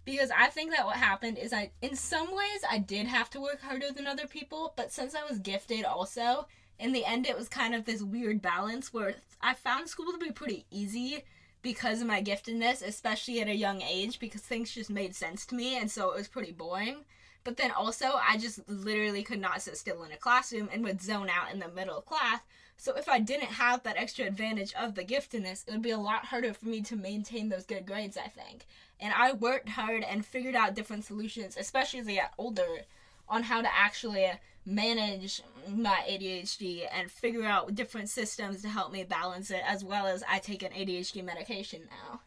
Because 0.03 0.29
I 0.29 0.47
think 0.47 0.71
that 0.71 0.85
what 0.85 0.97
happened 0.97 1.37
is 1.37 1.53
I, 1.53 1.71
in 1.81 1.95
some 1.95 2.35
ways, 2.35 2.61
I 2.69 2.77
did 2.77 3.07
have 3.07 3.29
to 3.31 3.41
work 3.41 3.61
harder 3.61 3.91
than 3.91 4.05
other 4.05 4.27
people, 4.27 4.73
but 4.75 4.91
since 4.91 5.15
I 5.15 5.23
was 5.23 5.39
gifted 5.39 5.85
also, 5.85 6.45
in 6.77 6.91
the 6.91 7.05
end 7.05 7.25
it 7.25 7.37
was 7.37 7.47
kind 7.47 7.73
of 7.73 7.85
this 7.85 8.03
weird 8.03 8.41
balance 8.41 8.93
where 8.93 9.15
I 9.41 9.53
found 9.53 9.87
school 9.87 10.11
to 10.11 10.17
be 10.17 10.31
pretty 10.31 10.65
easy 10.69 11.23
because 11.65 11.99
of 11.99 12.05
my 12.05 12.21
giftedness, 12.21 12.85
especially 12.85 13.41
at 13.41 13.47
a 13.47 13.55
young 13.55 13.81
age, 13.81 14.19
because 14.19 14.41
things 14.41 14.75
just 14.75 14.91
made 14.91 15.15
sense 15.15 15.47
to 15.47 15.55
me, 15.55 15.75
and 15.79 15.89
so 15.89 16.11
it 16.11 16.15
was 16.15 16.27
pretty 16.27 16.51
boring. 16.51 16.97
But 17.43 17.57
then 17.57 17.71
also, 17.71 18.19
I 18.21 18.37
just 18.37 18.59
literally 18.69 19.23
could 19.23 19.41
not 19.41 19.63
sit 19.63 19.75
still 19.75 20.03
in 20.03 20.11
a 20.11 20.15
classroom 20.15 20.69
and 20.71 20.83
would 20.83 21.01
zone 21.01 21.27
out 21.27 21.51
in 21.51 21.57
the 21.57 21.67
middle 21.67 21.97
of 21.97 22.05
class. 22.05 22.41
So 22.77 22.95
if 22.95 23.09
I 23.09 23.17
didn't 23.17 23.49
have 23.49 23.81
that 23.81 23.97
extra 23.97 24.25
advantage 24.25 24.75
of 24.75 24.93
the 24.93 25.03
giftedness, 25.03 25.67
it 25.67 25.71
would 25.71 25.81
be 25.81 25.89
a 25.89 25.97
lot 25.97 26.25
harder 26.25 26.53
for 26.53 26.67
me 26.67 26.81
to 26.81 26.95
maintain 26.95 27.49
those 27.49 27.65
good 27.65 27.87
grades, 27.87 28.15
I 28.15 28.27
think. 28.27 28.67
And 28.99 29.11
I 29.11 29.33
worked 29.33 29.69
hard 29.69 30.03
and 30.03 30.23
figured 30.23 30.55
out 30.55 30.75
different 30.75 31.05
solutions, 31.05 31.57
especially 31.57 31.99
as 31.99 32.07
I 32.07 32.17
got 32.17 32.33
older, 32.37 32.85
on 33.27 33.41
how 33.41 33.63
to 33.63 33.75
actually 33.75 34.31
manage 34.65 35.41
my 35.69 36.03
ADHD 36.09 36.87
and 36.91 37.09
figure 37.09 37.45
out 37.45 37.75
different 37.75 38.09
systems 38.09 38.61
to 38.61 38.69
help 38.69 38.91
me 38.91 39.03
balance 39.03 39.51
it, 39.51 39.61
as 39.65 39.83
well 39.83 40.07
as 40.07 40.23
I 40.27 40.39
take 40.39 40.63
an 40.63 40.71
ADHD 40.71 41.23
medication 41.23 41.87
now. 41.89 42.21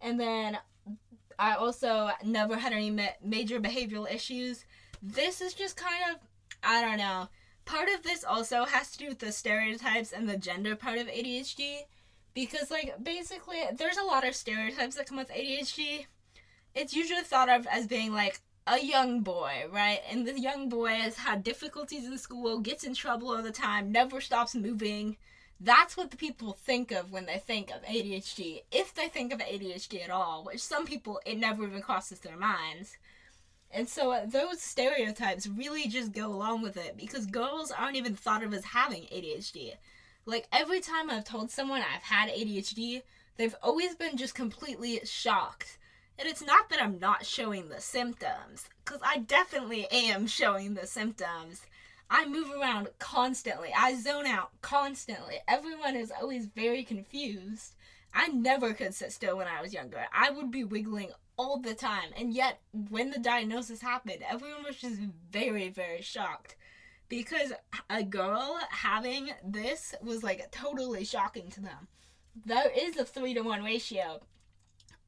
And 0.00 0.18
then 0.18 0.58
I 1.38 1.54
also 1.54 2.10
never 2.24 2.56
had 2.56 2.72
any 2.72 2.90
ma- 2.90 3.16
major 3.22 3.60
behavioral 3.60 4.10
issues. 4.10 4.64
This 5.02 5.40
is 5.40 5.54
just 5.54 5.76
kind 5.76 6.02
of, 6.10 6.20
I 6.62 6.80
don't 6.80 6.98
know. 6.98 7.28
Part 7.64 7.88
of 7.88 8.02
this 8.02 8.24
also 8.24 8.64
has 8.64 8.92
to 8.92 8.98
do 8.98 9.08
with 9.08 9.18
the 9.18 9.32
stereotypes 9.32 10.12
and 10.12 10.28
the 10.28 10.36
gender 10.36 10.76
part 10.76 10.98
of 10.98 11.08
ADHD. 11.08 11.80
Because, 12.32 12.70
like, 12.70 12.94
basically, 13.02 13.62
there's 13.74 13.96
a 13.96 14.04
lot 14.04 14.26
of 14.26 14.34
stereotypes 14.34 14.96
that 14.96 15.06
come 15.06 15.16
with 15.16 15.30
ADHD. 15.30 16.06
It's 16.74 16.94
usually 16.94 17.22
thought 17.22 17.48
of 17.48 17.66
as 17.66 17.86
being, 17.86 18.12
like, 18.12 18.40
a 18.66 18.84
young 18.84 19.20
boy, 19.20 19.66
right? 19.70 20.00
And 20.10 20.26
the 20.26 20.38
young 20.38 20.68
boy 20.68 20.88
has 20.88 21.16
had 21.16 21.44
difficulties 21.44 22.04
in 22.04 22.18
school, 22.18 22.58
gets 22.58 22.84
in 22.84 22.94
trouble 22.94 23.30
all 23.30 23.42
the 23.42 23.52
time, 23.52 23.92
never 23.92 24.20
stops 24.20 24.54
moving. 24.54 25.16
That's 25.60 25.96
what 25.96 26.10
the 26.10 26.16
people 26.16 26.52
think 26.52 26.90
of 26.90 27.12
when 27.12 27.26
they 27.26 27.38
think 27.38 27.70
of 27.70 27.82
ADHD, 27.82 28.62
if 28.72 28.92
they 28.92 29.08
think 29.08 29.32
of 29.32 29.38
ADHD 29.38 30.02
at 30.02 30.10
all, 30.10 30.44
which 30.44 30.60
some 30.60 30.84
people, 30.84 31.20
it 31.24 31.38
never 31.38 31.64
even 31.64 31.80
crosses 31.80 32.18
their 32.20 32.36
minds. 32.36 32.96
And 33.70 33.88
so 33.88 34.10
uh, 34.10 34.26
those 34.26 34.60
stereotypes 34.60 35.46
really 35.46 35.86
just 35.86 36.12
go 36.12 36.26
along 36.26 36.62
with 36.62 36.76
it 36.76 36.96
because 36.96 37.26
girls 37.26 37.70
aren't 37.70 37.96
even 37.96 38.14
thought 38.14 38.42
of 38.42 38.52
as 38.52 38.64
having 38.64 39.02
ADHD. 39.04 39.72
Like 40.24 40.48
every 40.52 40.80
time 40.80 41.08
I've 41.08 41.24
told 41.24 41.50
someone 41.50 41.82
I've 41.82 42.02
had 42.02 42.30
ADHD, 42.30 43.02
they've 43.36 43.54
always 43.62 43.94
been 43.94 44.16
just 44.16 44.34
completely 44.34 45.00
shocked 45.04 45.78
and 46.18 46.28
it's 46.28 46.44
not 46.44 46.70
that 46.70 46.82
I'm 46.82 46.98
not 46.98 47.26
showing 47.26 47.68
the 47.68 47.80
symptoms, 47.80 48.68
because 48.84 49.00
I 49.04 49.18
definitely 49.18 49.86
am 49.90 50.26
showing 50.26 50.74
the 50.74 50.86
symptoms. 50.86 51.66
I 52.08 52.26
move 52.26 52.50
around 52.50 52.88
constantly. 52.98 53.70
I 53.76 53.94
zone 53.96 54.26
out 54.26 54.50
constantly. 54.62 55.36
Everyone 55.48 55.96
is 55.96 56.12
always 56.12 56.46
very 56.46 56.84
confused. 56.84 57.74
I 58.14 58.28
never 58.28 58.72
could 58.72 58.94
sit 58.94 59.12
still 59.12 59.36
when 59.36 59.48
I 59.48 59.60
was 59.60 59.74
younger. 59.74 60.06
I 60.12 60.30
would 60.30 60.50
be 60.50 60.64
wiggling 60.64 61.10
all 61.36 61.58
the 61.58 61.74
time. 61.74 62.10
And 62.16 62.32
yet, 62.32 62.60
when 62.72 63.10
the 63.10 63.18
diagnosis 63.18 63.82
happened, 63.82 64.22
everyone 64.26 64.64
was 64.64 64.76
just 64.76 65.00
very, 65.30 65.68
very 65.68 66.00
shocked. 66.00 66.56
Because 67.08 67.52
a 67.90 68.02
girl 68.02 68.58
having 68.70 69.30
this 69.44 69.94
was 70.02 70.22
like 70.22 70.50
totally 70.50 71.04
shocking 71.04 71.50
to 71.50 71.60
them. 71.60 71.88
There 72.44 72.70
is 72.70 72.96
a 72.96 73.04
three 73.04 73.34
to 73.34 73.42
one 73.42 73.62
ratio 73.62 74.20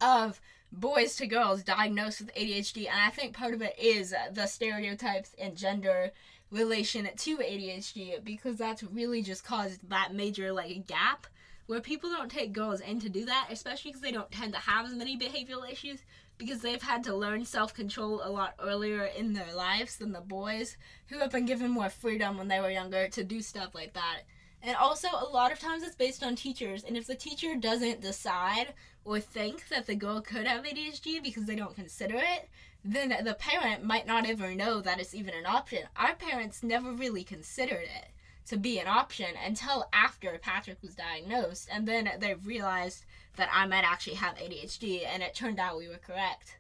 of 0.00 0.40
boys 0.72 1.16
to 1.16 1.26
girls 1.26 1.62
diagnosed 1.62 2.20
with 2.20 2.34
ADHD, 2.34 2.88
and 2.88 3.00
I 3.00 3.10
think 3.10 3.34
part 3.34 3.54
of 3.54 3.62
it 3.62 3.74
is 3.78 4.12
uh, 4.12 4.30
the 4.32 4.46
stereotypes 4.46 5.34
and 5.38 5.56
gender 5.56 6.12
relation 6.50 7.08
to 7.14 7.36
ADHD 7.36 8.24
because 8.24 8.56
that's 8.56 8.82
really 8.82 9.22
just 9.22 9.44
caused 9.44 9.88
that 9.90 10.14
major 10.14 10.52
like 10.52 10.86
gap 10.86 11.26
where 11.66 11.80
people 11.80 12.08
don't 12.08 12.30
take 12.30 12.54
girls 12.54 12.80
in 12.80 12.98
to 13.00 13.10
do 13.10 13.26
that, 13.26 13.48
especially 13.50 13.90
because 13.90 14.00
they 14.00 14.12
don't 14.12 14.30
tend 14.30 14.54
to 14.54 14.58
have 14.58 14.86
as 14.86 14.94
many 14.94 15.18
behavioral 15.18 15.70
issues 15.70 16.00
because 16.38 16.60
they've 16.60 16.82
had 16.82 17.04
to 17.04 17.14
learn 17.14 17.44
self 17.44 17.74
control 17.74 18.22
a 18.24 18.30
lot 18.30 18.54
earlier 18.62 19.04
in 19.04 19.34
their 19.34 19.54
lives 19.54 19.96
than 19.96 20.12
the 20.12 20.20
boys 20.20 20.76
who 21.08 21.18
have 21.18 21.30
been 21.30 21.44
given 21.44 21.70
more 21.70 21.90
freedom 21.90 22.38
when 22.38 22.48
they 22.48 22.60
were 22.60 22.70
younger 22.70 23.08
to 23.08 23.22
do 23.22 23.42
stuff 23.42 23.74
like 23.74 23.92
that. 23.92 24.20
And 24.62 24.76
also, 24.76 25.08
a 25.08 25.30
lot 25.32 25.52
of 25.52 25.60
times 25.60 25.82
it's 25.82 25.94
based 25.94 26.22
on 26.22 26.34
teachers. 26.34 26.84
And 26.84 26.96
if 26.96 27.06
the 27.06 27.14
teacher 27.14 27.54
doesn't 27.54 28.00
decide 28.00 28.74
or 29.04 29.20
think 29.20 29.68
that 29.68 29.86
the 29.86 29.94
girl 29.94 30.20
could 30.20 30.46
have 30.46 30.64
ADHD 30.64 31.22
because 31.22 31.44
they 31.44 31.54
don't 31.54 31.76
consider 31.76 32.16
it, 32.16 32.48
then 32.84 33.14
the 33.24 33.34
parent 33.34 33.84
might 33.84 34.06
not 34.06 34.28
ever 34.28 34.54
know 34.54 34.80
that 34.80 35.00
it's 35.00 35.14
even 35.14 35.34
an 35.34 35.46
option. 35.46 35.84
Our 35.96 36.14
parents 36.14 36.62
never 36.62 36.92
really 36.92 37.24
considered 37.24 37.84
it. 37.84 38.08
to 38.46 38.56
be 38.56 38.78
an 38.78 38.86
option 38.88 39.28
until 39.44 39.86
after 39.92 40.38
Patrick 40.38 40.78
was 40.82 40.94
diagnosed. 40.94 41.68
And 41.70 41.86
then 41.86 42.10
they 42.18 42.32
realized 42.32 43.04
that 43.36 43.50
I 43.52 43.66
might 43.66 43.84
actually 43.84 44.16
have 44.16 44.36
ADHD, 44.36 45.06
and 45.06 45.22
it 45.22 45.34
turned 45.34 45.60
out 45.60 45.76
we 45.76 45.88
were 45.88 45.98
correct. 45.98 46.56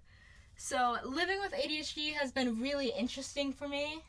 So, 0.56 0.96
living 1.04 1.40
with 1.40 1.52
ADHD 1.52 2.12
has 2.14 2.30
been 2.30 2.60
really 2.60 2.92
interesting 2.96 3.52
for 3.52 3.68
me. 3.68 4.02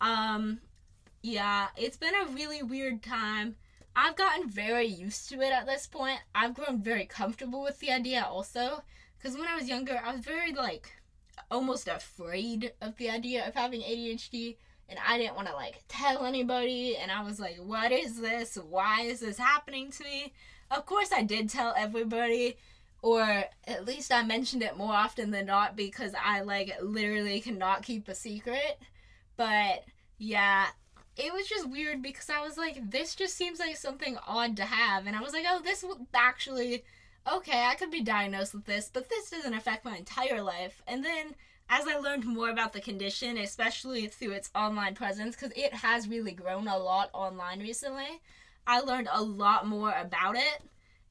Um, 0.00 0.60
yeah, 1.26 1.68
it's 1.76 1.96
been 1.96 2.14
a 2.14 2.32
really 2.32 2.62
weird 2.62 3.02
time. 3.02 3.56
I've 3.96 4.14
gotten 4.14 4.48
very 4.48 4.86
used 4.86 5.28
to 5.30 5.40
it 5.40 5.52
at 5.52 5.66
this 5.66 5.88
point. 5.88 6.20
I've 6.36 6.54
grown 6.54 6.80
very 6.80 7.04
comfortable 7.04 7.64
with 7.64 7.80
the 7.80 7.90
idea 7.90 8.22
also. 8.22 8.84
Because 9.18 9.36
when 9.36 9.48
I 9.48 9.56
was 9.56 9.68
younger, 9.68 10.00
I 10.04 10.12
was 10.12 10.20
very, 10.20 10.52
like, 10.52 10.92
almost 11.50 11.88
afraid 11.88 12.72
of 12.80 12.96
the 12.96 13.10
idea 13.10 13.46
of 13.46 13.54
having 13.54 13.80
ADHD 13.80 14.56
and 14.88 15.00
I 15.04 15.18
didn't 15.18 15.34
want 15.34 15.48
to 15.48 15.54
like 15.54 15.82
tell 15.88 16.24
anybody 16.24 16.96
and 16.96 17.10
I 17.10 17.22
was 17.22 17.38
like 17.38 17.56
what 17.56 17.92
is 17.92 18.20
this 18.20 18.56
why 18.56 19.02
is 19.02 19.20
this 19.20 19.36
happening 19.36 19.90
to 19.92 20.04
me 20.04 20.32
of 20.70 20.86
course 20.86 21.12
I 21.12 21.22
did 21.22 21.48
tell 21.48 21.74
everybody 21.76 22.56
or 23.02 23.44
at 23.66 23.84
least 23.84 24.12
I 24.12 24.22
mentioned 24.22 24.62
it 24.62 24.76
more 24.76 24.92
often 24.92 25.30
than 25.30 25.46
not 25.46 25.76
because 25.76 26.12
I 26.20 26.40
like 26.40 26.72
literally 26.80 27.40
cannot 27.40 27.82
keep 27.82 28.08
a 28.08 28.14
secret 28.14 28.78
but 29.36 29.84
yeah 30.18 30.66
it 31.16 31.32
was 31.32 31.46
just 31.46 31.68
weird 31.68 32.02
because 32.02 32.28
I 32.30 32.42
was 32.42 32.56
like 32.56 32.90
this 32.90 33.14
just 33.14 33.36
seems 33.36 33.58
like 33.58 33.76
something 33.76 34.18
odd 34.26 34.56
to 34.56 34.64
have 34.64 35.06
and 35.06 35.16
I 35.16 35.20
was 35.20 35.32
like 35.32 35.44
oh 35.48 35.60
this 35.62 35.84
actually 36.14 36.84
okay 37.30 37.64
I 37.64 37.74
could 37.74 37.90
be 37.90 38.02
diagnosed 38.02 38.54
with 38.54 38.66
this 38.66 38.90
but 38.92 39.08
this 39.08 39.30
doesn't 39.30 39.54
affect 39.54 39.84
my 39.84 39.96
entire 39.96 40.42
life 40.42 40.82
and 40.86 41.04
then 41.04 41.34
as 41.68 41.86
I 41.86 41.96
learned 41.96 42.24
more 42.24 42.50
about 42.50 42.72
the 42.72 42.80
condition, 42.80 43.38
especially 43.38 44.06
through 44.06 44.32
its 44.32 44.50
online 44.54 44.94
presence, 44.94 45.34
because 45.34 45.56
it 45.56 45.74
has 45.74 46.08
really 46.08 46.32
grown 46.32 46.68
a 46.68 46.78
lot 46.78 47.10
online 47.12 47.60
recently, 47.60 48.20
I 48.66 48.80
learned 48.80 49.08
a 49.10 49.22
lot 49.22 49.66
more 49.66 49.92
about 49.92 50.36
it. 50.36 50.62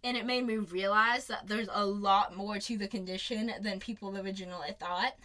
And 0.04 0.16
it 0.16 0.26
made 0.26 0.46
me 0.46 0.58
realize 0.58 1.26
that 1.28 1.48
there's 1.48 1.68
a 1.72 1.86
lot 1.86 2.38
more 2.38 2.60
to 2.60 2.78
the 2.78 2.88
condition 2.88 3.52
than 3.62 3.80
people 3.80 4.16
originally 4.18 4.72
thought. 4.80 5.16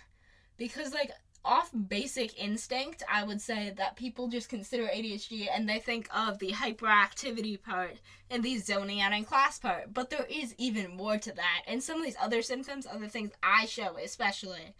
Because, 0.56 0.94
like, 0.94 1.10
off 1.44 1.70
basic 1.88 2.38
instinct, 2.38 3.02
I 3.08 3.24
would 3.24 3.40
say 3.40 3.72
that 3.76 3.96
people 3.96 4.28
just 4.28 4.48
consider 4.48 4.84
ADHD 4.84 5.48
and 5.52 5.68
they 5.68 5.78
think 5.78 6.08
of 6.14 6.38
the 6.38 6.52
hyperactivity 6.52 7.60
part 7.62 7.96
and 8.30 8.42
the 8.42 8.58
zoning 8.58 9.00
out 9.00 9.12
in 9.12 9.24
class 9.24 9.58
part. 9.58 9.92
But 9.94 10.10
there 10.10 10.26
is 10.28 10.54
even 10.58 10.96
more 10.96 11.18
to 11.18 11.32
that. 11.32 11.62
And 11.66 11.82
some 11.82 11.98
of 11.98 12.04
these 12.04 12.16
other 12.20 12.42
symptoms, 12.42 12.86
other 12.86 13.08
things 13.08 13.30
I 13.42 13.66
show, 13.66 13.96
especially 14.02 14.74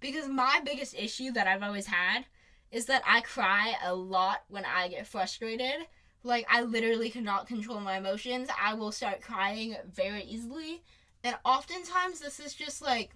because 0.00 0.28
my 0.28 0.60
biggest 0.64 0.94
issue 0.94 1.32
that 1.32 1.46
I've 1.46 1.62
always 1.62 1.86
had 1.86 2.26
is 2.70 2.86
that 2.86 3.02
I 3.06 3.20
cry 3.20 3.74
a 3.84 3.94
lot 3.94 4.42
when 4.48 4.64
I 4.64 4.88
get 4.88 5.06
frustrated. 5.06 5.86
Like, 6.22 6.46
I 6.50 6.62
literally 6.62 7.10
cannot 7.10 7.46
control 7.46 7.80
my 7.80 7.98
emotions. 7.98 8.48
I 8.60 8.74
will 8.74 8.92
start 8.92 9.20
crying 9.20 9.76
very 9.92 10.22
easily. 10.24 10.82
And 11.22 11.36
oftentimes, 11.44 12.20
this 12.20 12.40
is 12.40 12.54
just 12.54 12.82
like, 12.82 13.10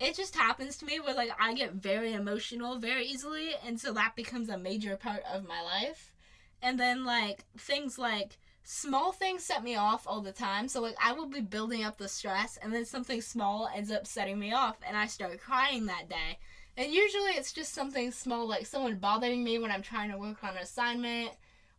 it 0.00 0.16
just 0.16 0.34
happens 0.34 0.76
to 0.78 0.86
me 0.86 1.00
where, 1.00 1.14
like, 1.14 1.30
I 1.40 1.54
get 1.54 1.72
very 1.74 2.12
emotional 2.12 2.78
very 2.78 3.06
easily. 3.06 3.50
And 3.64 3.80
so 3.80 3.92
that 3.92 4.16
becomes 4.16 4.48
a 4.48 4.58
major 4.58 4.96
part 4.96 5.22
of 5.32 5.46
my 5.46 5.62
life. 5.62 6.12
And 6.60 6.78
then, 6.78 7.04
like, 7.04 7.44
things 7.56 7.98
like 7.98 8.38
small 8.64 9.12
things 9.12 9.44
set 9.44 9.62
me 9.62 9.76
off 9.76 10.06
all 10.06 10.20
the 10.20 10.32
time. 10.32 10.68
So 10.68 10.80
like 10.80 10.96
I 11.02 11.12
will 11.12 11.26
be 11.26 11.40
building 11.40 11.84
up 11.84 11.98
the 11.98 12.08
stress 12.08 12.58
and 12.62 12.72
then 12.72 12.84
something 12.84 13.20
small 13.20 13.68
ends 13.74 13.90
up 13.90 14.06
setting 14.06 14.38
me 14.38 14.52
off 14.52 14.76
and 14.86 14.96
I 14.96 15.06
start 15.06 15.40
crying 15.40 15.86
that 15.86 16.08
day. 16.08 16.38
And 16.76 16.92
usually 16.92 17.32
it's 17.32 17.52
just 17.52 17.74
something 17.74 18.10
small 18.12 18.46
like 18.46 18.66
someone 18.66 18.96
bothering 18.96 19.42
me 19.42 19.58
when 19.58 19.70
I'm 19.70 19.82
trying 19.82 20.10
to 20.10 20.18
work 20.18 20.42
on 20.42 20.50
an 20.50 20.62
assignment 20.62 21.30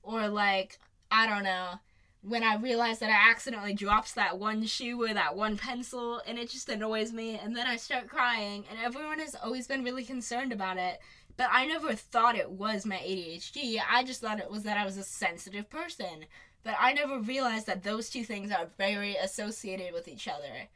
or 0.03 0.27
like 0.27 0.79
I 1.09 1.27
don't 1.27 1.43
know 1.43 1.79
when 2.23 2.41
I 2.41 2.55
realize 2.55 2.99
that 2.99 3.09
I 3.09 3.29
accidentally 3.29 3.73
drops 3.73 4.13
that 4.13 4.39
one 4.39 4.65
shoe 4.65 5.01
or 5.03 5.13
that 5.13 5.35
one 5.35 5.57
pencil 5.57 6.21
and 6.25 6.39
it 6.39 6.49
just 6.49 6.69
annoys 6.69 7.11
me 7.11 7.37
and 7.37 7.55
then 7.55 7.67
I 7.67 7.75
start 7.75 8.07
crying 8.07 8.63
and 8.69 8.79
everyone 8.79 9.19
has 9.19 9.35
always 9.35 9.67
been 9.67 9.83
really 9.83 10.05
concerned 10.05 10.53
about 10.53 10.77
it. 10.77 10.99
But 11.35 11.49
I 11.51 11.65
never 11.65 11.93
thought 11.93 12.37
it 12.37 12.51
was 12.51 12.85
my 12.85 12.95
ADHD. 12.97 13.81
I 13.89 14.03
just 14.03 14.21
thought 14.21 14.39
it 14.39 14.51
was 14.51 14.63
that 14.63 14.77
I 14.77 14.85
was 14.85 14.97
a 14.97 15.03
sensitive 15.03 15.69
person. 15.69 16.25
But 16.63 16.75
I 16.79 16.93
never 16.93 17.19
realized 17.19 17.65
that 17.67 17.83
those 17.83 18.09
two 18.09 18.23
things 18.23 18.51
are 18.51 18.69
very 18.77 19.15
associated 19.15 19.93
with 19.93 20.07
each 20.07 20.27
other. 20.27 20.69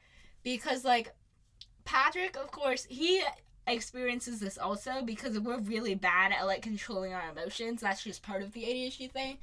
Because, 0.44 0.84
like, 0.84 1.14
Patrick, 1.86 2.36
of 2.36 2.52
course, 2.52 2.86
he 2.90 3.24
experiences 3.68 4.40
this 4.40 4.58
also 4.58 5.02
because 5.06 5.40
we're 5.40 5.60
really 5.60 5.96
bad 5.96 6.34
at, 6.34 6.46
like, 6.46 6.62
controlling 6.62 7.14
our 7.14 7.30
emotions. 7.30 7.82
That's 7.82 8.04
just 8.04 8.24
part 8.24 8.42
of 8.42 8.52
the 8.52 8.64
ADHD 8.64 9.12
thing. 9.12 9.38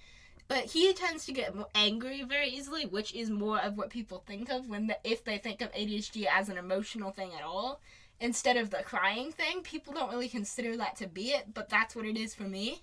But 0.46 0.66
he 0.66 0.92
tends 0.92 1.24
to 1.26 1.32
get 1.32 1.54
angry 1.74 2.22
very 2.22 2.48
easily, 2.48 2.84
which 2.84 3.14
is 3.14 3.30
more 3.30 3.58
of 3.58 3.76
what 3.78 3.90
people 3.90 4.22
think 4.26 4.50
of 4.50 4.68
when 4.68 4.86
the, 4.88 4.98
if 5.02 5.24
they 5.24 5.38
think 5.38 5.60
of 5.62 5.72
ADHD 5.72 6.26
as 6.26 6.48
an 6.48 6.58
emotional 6.58 7.10
thing 7.10 7.32
at 7.36 7.44
all. 7.44 7.80
Instead 8.20 8.56
of 8.56 8.70
the 8.70 8.82
crying 8.82 9.32
thing, 9.32 9.62
people 9.62 9.92
don't 9.92 10.10
really 10.10 10.28
consider 10.28 10.76
that 10.76 10.96
to 10.96 11.06
be 11.06 11.30
it, 11.30 11.52
but 11.54 11.68
that's 11.68 11.96
what 11.96 12.04
it 12.04 12.16
is 12.16 12.34
for 12.34 12.44
me. 12.44 12.82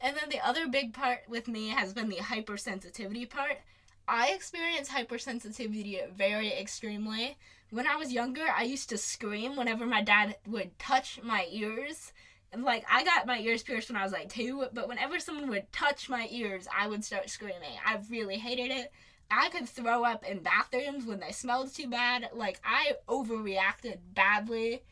And 0.00 0.16
then 0.16 0.28
the 0.30 0.46
other 0.46 0.66
big 0.66 0.92
part 0.92 1.20
with 1.28 1.46
me 1.46 1.68
has 1.68 1.92
been 1.92 2.08
the 2.08 2.16
hypersensitivity 2.16 3.28
part. 3.28 3.58
I 4.06 4.30
experience 4.32 4.88
hypersensitivity 4.88 6.10
very 6.12 6.52
extremely. 6.52 7.38
When 7.70 7.86
I 7.86 7.96
was 7.96 8.12
younger, 8.12 8.44
I 8.54 8.64
used 8.64 8.88
to 8.90 8.98
scream 8.98 9.56
whenever 9.56 9.86
my 9.86 10.02
dad 10.02 10.36
would 10.46 10.78
touch 10.78 11.20
my 11.22 11.46
ears. 11.50 12.12
Like 12.62 12.84
I 12.90 13.04
got 13.04 13.26
my 13.26 13.38
ears 13.38 13.62
pierced 13.62 13.90
when 13.90 13.96
I 13.96 14.04
was 14.04 14.12
like 14.12 14.28
2, 14.28 14.66
but 14.72 14.88
whenever 14.88 15.18
someone 15.18 15.48
would 15.50 15.70
touch 15.72 16.08
my 16.08 16.28
ears, 16.30 16.66
I 16.76 16.88
would 16.88 17.04
start 17.04 17.30
screaming. 17.30 17.78
I 17.84 17.98
really 18.10 18.36
hated 18.36 18.70
it. 18.70 18.92
I 19.30 19.48
could 19.48 19.68
throw 19.68 20.04
up 20.04 20.24
in 20.24 20.40
bathrooms 20.40 21.06
when 21.06 21.20
they 21.20 21.32
smelled 21.32 21.74
too 21.74 21.88
bad. 21.88 22.30
Like 22.34 22.60
I 22.64 22.92
overreacted 23.08 23.98
badly 24.14 24.82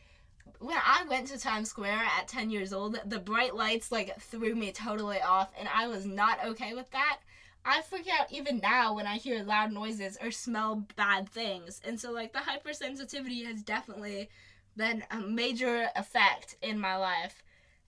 when 0.62 0.76
I 0.76 1.04
went 1.08 1.26
to 1.28 1.38
Times 1.38 1.70
Square 1.70 2.02
at 2.18 2.28
10 2.28 2.50
years 2.50 2.72
old, 2.72 2.98
the 3.04 3.18
bright 3.18 3.54
lights 3.54 3.90
like 3.90 4.20
threw 4.20 4.54
me 4.54 4.70
totally 4.70 5.20
off, 5.20 5.50
and 5.58 5.68
I 5.68 5.88
was 5.88 6.06
not 6.06 6.44
okay 6.44 6.72
with 6.72 6.90
that. 6.92 7.18
I 7.64 7.82
freak 7.82 8.08
out 8.08 8.32
even 8.32 8.58
now 8.58 8.94
when 8.94 9.06
I 9.06 9.18
hear 9.18 9.42
loud 9.42 9.72
noises 9.72 10.18
or 10.20 10.30
smell 10.30 10.86
bad 10.96 11.28
things. 11.28 11.80
And 11.84 12.00
so, 12.00 12.10
like, 12.10 12.32
the 12.32 12.40
hypersensitivity 12.40 13.44
has 13.46 13.62
definitely 13.62 14.30
been 14.76 15.04
a 15.10 15.20
major 15.20 15.88
effect 15.94 16.56
in 16.60 16.80
my 16.80 16.96
life. 16.96 17.42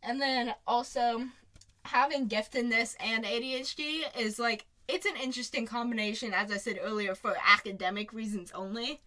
And 0.04 0.20
then 0.20 0.54
also, 0.66 1.26
having 1.84 2.28
giftedness 2.28 2.94
and 3.00 3.25
ADHD 3.25 4.02
is 4.18 4.38
like, 4.38 4.66
it's 4.87 5.06
an 5.06 5.16
interesting 5.16 5.66
combination, 5.66 6.34
as 6.34 6.50
I 6.50 6.58
said 6.58 6.78
earlier, 6.82 7.14
for 7.14 7.34
academic 7.46 8.12
reasons 8.12 8.52
only. 8.54 9.00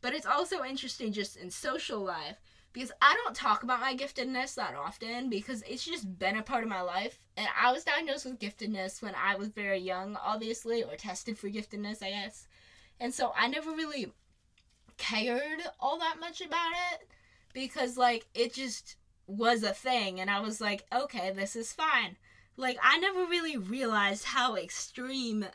But 0.00 0.14
it's 0.14 0.26
also 0.26 0.62
interesting 0.62 1.12
just 1.12 1.36
in 1.36 1.50
social 1.50 2.00
life 2.00 2.36
because 2.72 2.92
I 3.00 3.16
don't 3.24 3.34
talk 3.34 3.62
about 3.62 3.80
my 3.80 3.96
giftedness 3.96 4.54
that 4.56 4.74
often 4.74 5.30
because 5.30 5.62
it's 5.62 5.84
just 5.84 6.18
been 6.18 6.36
a 6.36 6.42
part 6.42 6.62
of 6.62 6.68
my 6.68 6.82
life. 6.82 7.18
And 7.36 7.48
I 7.60 7.72
was 7.72 7.84
diagnosed 7.84 8.26
with 8.26 8.38
giftedness 8.38 9.02
when 9.02 9.14
I 9.14 9.36
was 9.36 9.48
very 9.48 9.78
young, 9.78 10.16
obviously, 10.22 10.82
or 10.84 10.96
tested 10.96 11.38
for 11.38 11.48
giftedness, 11.48 12.02
I 12.02 12.10
guess. 12.10 12.46
And 13.00 13.14
so 13.14 13.32
I 13.36 13.48
never 13.48 13.70
really 13.70 14.12
cared 14.98 15.62
all 15.80 15.98
that 15.98 16.20
much 16.20 16.40
about 16.40 16.72
it 16.92 17.08
because, 17.52 17.96
like, 17.96 18.26
it 18.34 18.52
just 18.52 18.96
was 19.26 19.62
a 19.62 19.72
thing. 19.72 20.20
And 20.20 20.30
I 20.30 20.40
was 20.40 20.60
like, 20.60 20.84
okay, 20.94 21.30
this 21.30 21.56
is 21.56 21.72
fine. 21.72 22.16
Like, 22.56 22.78
I 22.82 22.98
never 22.98 23.20
really 23.20 23.56
realized 23.56 24.24
how 24.24 24.56
extreme 24.56 25.46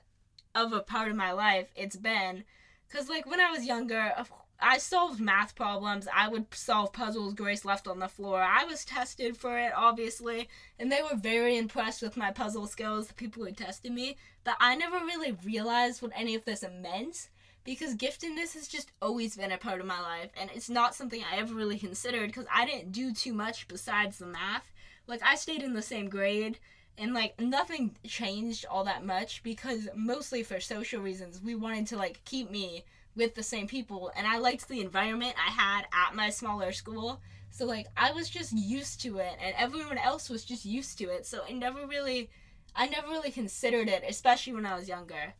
of 0.53 0.73
a 0.73 0.81
part 0.81 1.09
of 1.09 1.15
my 1.15 1.31
life 1.31 1.71
it's 1.75 1.95
been. 1.95 2.43
Because, 2.87 3.09
like, 3.09 3.29
when 3.29 3.39
I 3.39 3.51
was 3.51 3.65
younger, 3.65 4.13
I 4.59 4.77
solved 4.77 5.21
math 5.21 5.55
problems. 5.55 6.07
I 6.13 6.27
would 6.27 6.53
solve 6.53 6.91
puzzles 6.91 7.33
Grace 7.33 7.63
left 7.63 7.87
on 7.87 7.99
the 7.99 8.09
floor. 8.09 8.41
I 8.41 8.65
was 8.65 8.83
tested 8.83 9.37
for 9.37 9.57
it, 9.57 9.71
obviously, 9.75 10.49
and 10.77 10.91
they 10.91 11.01
were 11.01 11.15
very 11.15 11.57
impressed 11.57 12.01
with 12.01 12.17
my 12.17 12.31
puzzle 12.31 12.67
skills, 12.67 13.07
the 13.07 13.13
people 13.13 13.45
who 13.45 13.51
tested 13.51 13.93
me. 13.93 14.17
But 14.43 14.57
I 14.59 14.75
never 14.75 14.97
really 14.97 15.37
realized 15.45 16.01
what 16.01 16.11
any 16.15 16.35
of 16.35 16.43
this 16.43 16.63
meant 16.81 17.29
because 17.63 17.95
giftedness 17.95 18.53
has 18.53 18.67
just 18.67 18.91
always 19.01 19.35
been 19.35 19.51
a 19.51 19.57
part 19.57 19.81
of 19.81 19.87
my 19.87 19.99
life, 20.01 20.31
and 20.39 20.49
it's 20.53 20.69
not 20.69 20.95
something 20.95 21.23
I 21.23 21.37
ever 21.37 21.53
really 21.53 21.79
considered 21.79 22.27
because 22.27 22.47
I 22.53 22.65
didn't 22.65 22.91
do 22.91 23.13
too 23.13 23.33
much 23.33 23.67
besides 23.67 24.17
the 24.17 24.25
math. 24.25 24.71
Like, 25.07 25.21
I 25.23 25.35
stayed 25.35 25.63
in 25.63 25.73
the 25.73 25.81
same 25.81 26.09
grade, 26.09 26.59
and 26.99 27.13
like 27.13 27.39
nothing 27.39 27.95
changed 28.05 28.65
all 28.69 28.83
that 28.83 29.05
much 29.05 29.41
because 29.41 29.87
mostly 29.95 30.43
for 30.43 30.59
social 30.59 31.01
reasons, 31.01 31.41
we 31.41 31.55
wanted 31.55 31.87
to 31.87 31.97
like 31.97 32.21
keep 32.25 32.51
me 32.51 32.83
with 33.15 33.35
the 33.35 33.43
same 33.43 33.67
people 33.67 34.11
and 34.15 34.27
I 34.27 34.37
liked 34.37 34.67
the 34.67 34.81
environment 34.81 35.35
I 35.37 35.51
had 35.51 35.85
at 35.93 36.15
my 36.15 36.29
smaller 36.29 36.71
school. 36.73 37.21
So 37.51 37.65
like 37.65 37.87
I 37.95 38.11
was 38.11 38.29
just 38.29 38.51
used 38.51 39.01
to 39.01 39.17
it 39.17 39.33
and 39.41 39.55
everyone 39.57 39.97
else 39.97 40.29
was 40.29 40.43
just 40.43 40.65
used 40.65 40.97
to 40.99 41.05
it. 41.05 41.25
So 41.25 41.41
I 41.47 41.53
never 41.53 41.87
really 41.87 42.29
I 42.75 42.87
never 42.87 43.07
really 43.07 43.31
considered 43.31 43.87
it, 43.87 44.03
especially 44.07 44.53
when 44.53 44.65
I 44.65 44.75
was 44.75 44.89
younger. 44.89 45.33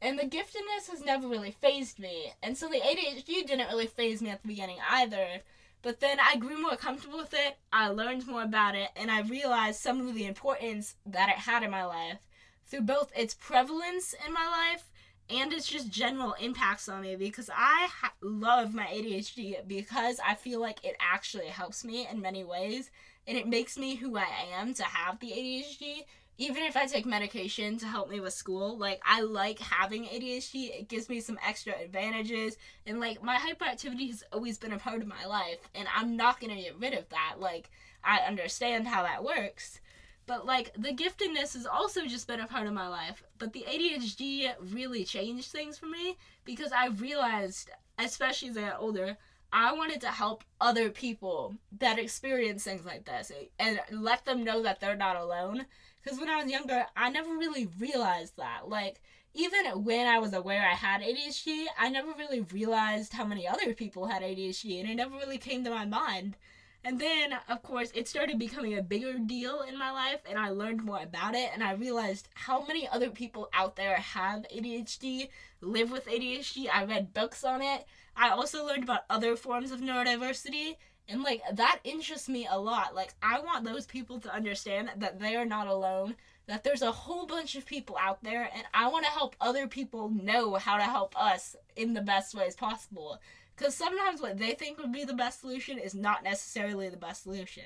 And 0.00 0.18
the 0.18 0.24
giftedness 0.24 0.88
has 0.90 1.04
never 1.04 1.26
really 1.26 1.50
phased 1.50 1.98
me. 1.98 2.32
And 2.42 2.56
so 2.56 2.68
the 2.68 2.80
ADHD 2.80 3.46
didn't 3.46 3.68
really 3.68 3.86
phase 3.86 4.22
me 4.22 4.30
at 4.30 4.42
the 4.42 4.48
beginning 4.48 4.78
either. 4.88 5.42
But 5.82 6.00
then 6.00 6.18
I 6.20 6.36
grew 6.36 6.60
more 6.60 6.76
comfortable 6.76 7.18
with 7.18 7.34
it, 7.34 7.56
I 7.72 7.88
learned 7.88 8.26
more 8.26 8.42
about 8.42 8.74
it, 8.74 8.90
and 8.96 9.10
I 9.10 9.20
realized 9.20 9.80
some 9.80 10.00
of 10.00 10.14
the 10.14 10.26
importance 10.26 10.96
that 11.06 11.28
it 11.28 11.36
had 11.36 11.62
in 11.62 11.70
my 11.70 11.84
life 11.84 12.18
through 12.66 12.82
both 12.82 13.12
its 13.16 13.34
prevalence 13.34 14.14
in 14.26 14.32
my 14.32 14.46
life 14.46 14.90
and 15.30 15.52
its 15.52 15.68
just 15.68 15.90
general 15.90 16.34
impacts 16.40 16.88
on 16.88 17.02
me 17.02 17.14
because 17.14 17.50
I 17.54 17.88
ha- 17.90 18.14
love 18.20 18.74
my 18.74 18.86
ADHD 18.86 19.66
because 19.66 20.20
I 20.26 20.34
feel 20.34 20.60
like 20.60 20.84
it 20.84 20.96
actually 21.00 21.46
helps 21.46 21.84
me 21.84 22.08
in 22.10 22.20
many 22.20 22.44
ways 22.44 22.90
and 23.26 23.36
it 23.36 23.46
makes 23.46 23.78
me 23.78 23.96
who 23.96 24.16
I 24.16 24.26
am 24.54 24.74
to 24.74 24.82
have 24.82 25.20
the 25.20 25.30
ADHD. 25.30 26.04
Even 26.40 26.62
if 26.62 26.76
I 26.76 26.86
take 26.86 27.04
medication 27.04 27.78
to 27.78 27.86
help 27.86 28.08
me 28.08 28.20
with 28.20 28.32
school, 28.32 28.78
like 28.78 29.02
I 29.04 29.22
like 29.22 29.58
having 29.58 30.04
ADHD. 30.04 30.70
It 30.70 30.88
gives 30.88 31.08
me 31.08 31.20
some 31.20 31.38
extra 31.44 31.74
advantages, 31.74 32.56
and 32.86 33.00
like 33.00 33.22
my 33.22 33.36
hyperactivity 33.36 34.08
has 34.10 34.22
always 34.32 34.56
been 34.56 34.72
a 34.72 34.78
part 34.78 35.02
of 35.02 35.08
my 35.08 35.26
life, 35.26 35.58
and 35.74 35.88
I'm 35.94 36.16
not 36.16 36.40
gonna 36.40 36.54
get 36.54 36.78
rid 36.78 36.94
of 36.94 37.08
that. 37.08 37.36
Like 37.40 37.70
I 38.04 38.18
understand 38.20 38.86
how 38.86 39.02
that 39.02 39.24
works, 39.24 39.80
but 40.26 40.46
like 40.46 40.72
the 40.74 40.92
giftedness 40.94 41.54
has 41.54 41.66
also 41.66 42.06
just 42.06 42.28
been 42.28 42.38
a 42.38 42.46
part 42.46 42.68
of 42.68 42.72
my 42.72 42.86
life. 42.86 43.24
But 43.38 43.52
the 43.52 43.64
ADHD 43.68 44.54
really 44.72 45.04
changed 45.04 45.50
things 45.50 45.76
for 45.76 45.86
me 45.86 46.16
because 46.44 46.70
I 46.70 46.86
realized, 46.86 47.70
especially 47.98 48.50
as 48.50 48.56
I 48.56 48.60
got 48.62 48.80
older, 48.80 49.16
I 49.52 49.72
wanted 49.72 50.00
to 50.02 50.08
help 50.08 50.44
other 50.60 50.90
people 50.90 51.54
that 51.78 51.98
experience 51.98 52.64
things 52.64 52.84
like 52.84 53.04
this 53.04 53.32
and 53.58 53.80
let 53.90 54.24
them 54.24 54.44
know 54.44 54.62
that 54.62 54.80
they're 54.80 54.96
not 54.96 55.16
alone. 55.16 55.66
Because 56.02 56.18
when 56.18 56.28
I 56.28 56.42
was 56.42 56.50
younger, 56.50 56.86
I 56.96 57.10
never 57.10 57.30
really 57.30 57.68
realized 57.78 58.36
that. 58.36 58.68
Like, 58.68 59.00
even 59.34 59.84
when 59.84 60.06
I 60.06 60.18
was 60.18 60.32
aware 60.32 60.62
I 60.62 60.74
had 60.74 61.02
ADHD, 61.02 61.66
I 61.78 61.88
never 61.88 62.12
really 62.12 62.40
realized 62.40 63.12
how 63.12 63.24
many 63.24 63.46
other 63.46 63.74
people 63.74 64.06
had 64.06 64.22
ADHD, 64.22 64.80
and 64.80 64.88
it 64.88 64.94
never 64.94 65.16
really 65.16 65.38
came 65.38 65.64
to 65.64 65.70
my 65.70 65.84
mind. 65.84 66.36
And 66.84 67.00
then, 67.00 67.34
of 67.48 67.62
course, 67.62 67.90
it 67.94 68.08
started 68.08 68.38
becoming 68.38 68.78
a 68.78 68.82
bigger 68.82 69.18
deal 69.18 69.62
in 69.62 69.78
my 69.78 69.90
life, 69.90 70.20
and 70.28 70.38
I 70.38 70.50
learned 70.50 70.84
more 70.84 71.02
about 71.02 71.34
it, 71.34 71.50
and 71.52 71.62
I 71.62 71.72
realized 71.72 72.28
how 72.34 72.64
many 72.66 72.88
other 72.88 73.10
people 73.10 73.48
out 73.52 73.76
there 73.76 73.96
have 73.96 74.46
ADHD, 74.54 75.28
live 75.60 75.90
with 75.90 76.06
ADHD. 76.06 76.68
I 76.72 76.84
read 76.84 77.12
books 77.12 77.44
on 77.44 77.62
it. 77.62 77.84
I 78.18 78.30
also 78.30 78.66
learned 78.66 78.82
about 78.82 79.04
other 79.08 79.36
forms 79.36 79.70
of 79.70 79.80
neurodiversity, 79.80 80.76
and 81.08 81.22
like 81.22 81.42
that 81.52 81.80
interests 81.84 82.28
me 82.28 82.46
a 82.50 82.58
lot. 82.58 82.94
Like, 82.94 83.14
I 83.22 83.40
want 83.40 83.64
those 83.64 83.86
people 83.86 84.20
to 84.20 84.34
understand 84.34 84.90
that 84.96 85.20
they 85.20 85.36
are 85.36 85.44
not 85.44 85.68
alone, 85.68 86.16
that 86.46 86.64
there's 86.64 86.82
a 86.82 86.92
whole 86.92 87.26
bunch 87.26 87.54
of 87.54 87.64
people 87.64 87.96
out 88.00 88.22
there, 88.22 88.50
and 88.52 88.64
I 88.74 88.88
want 88.88 89.04
to 89.06 89.10
help 89.10 89.36
other 89.40 89.68
people 89.68 90.10
know 90.10 90.56
how 90.56 90.76
to 90.76 90.82
help 90.82 91.18
us 91.20 91.56
in 91.76 91.94
the 91.94 92.02
best 92.02 92.34
ways 92.34 92.56
possible. 92.56 93.18
Because 93.56 93.74
sometimes 93.74 94.20
what 94.20 94.38
they 94.38 94.52
think 94.52 94.78
would 94.78 94.92
be 94.92 95.04
the 95.04 95.14
best 95.14 95.40
solution 95.40 95.78
is 95.78 95.94
not 95.94 96.22
necessarily 96.22 96.88
the 96.88 96.96
best 96.96 97.22
solution. 97.22 97.64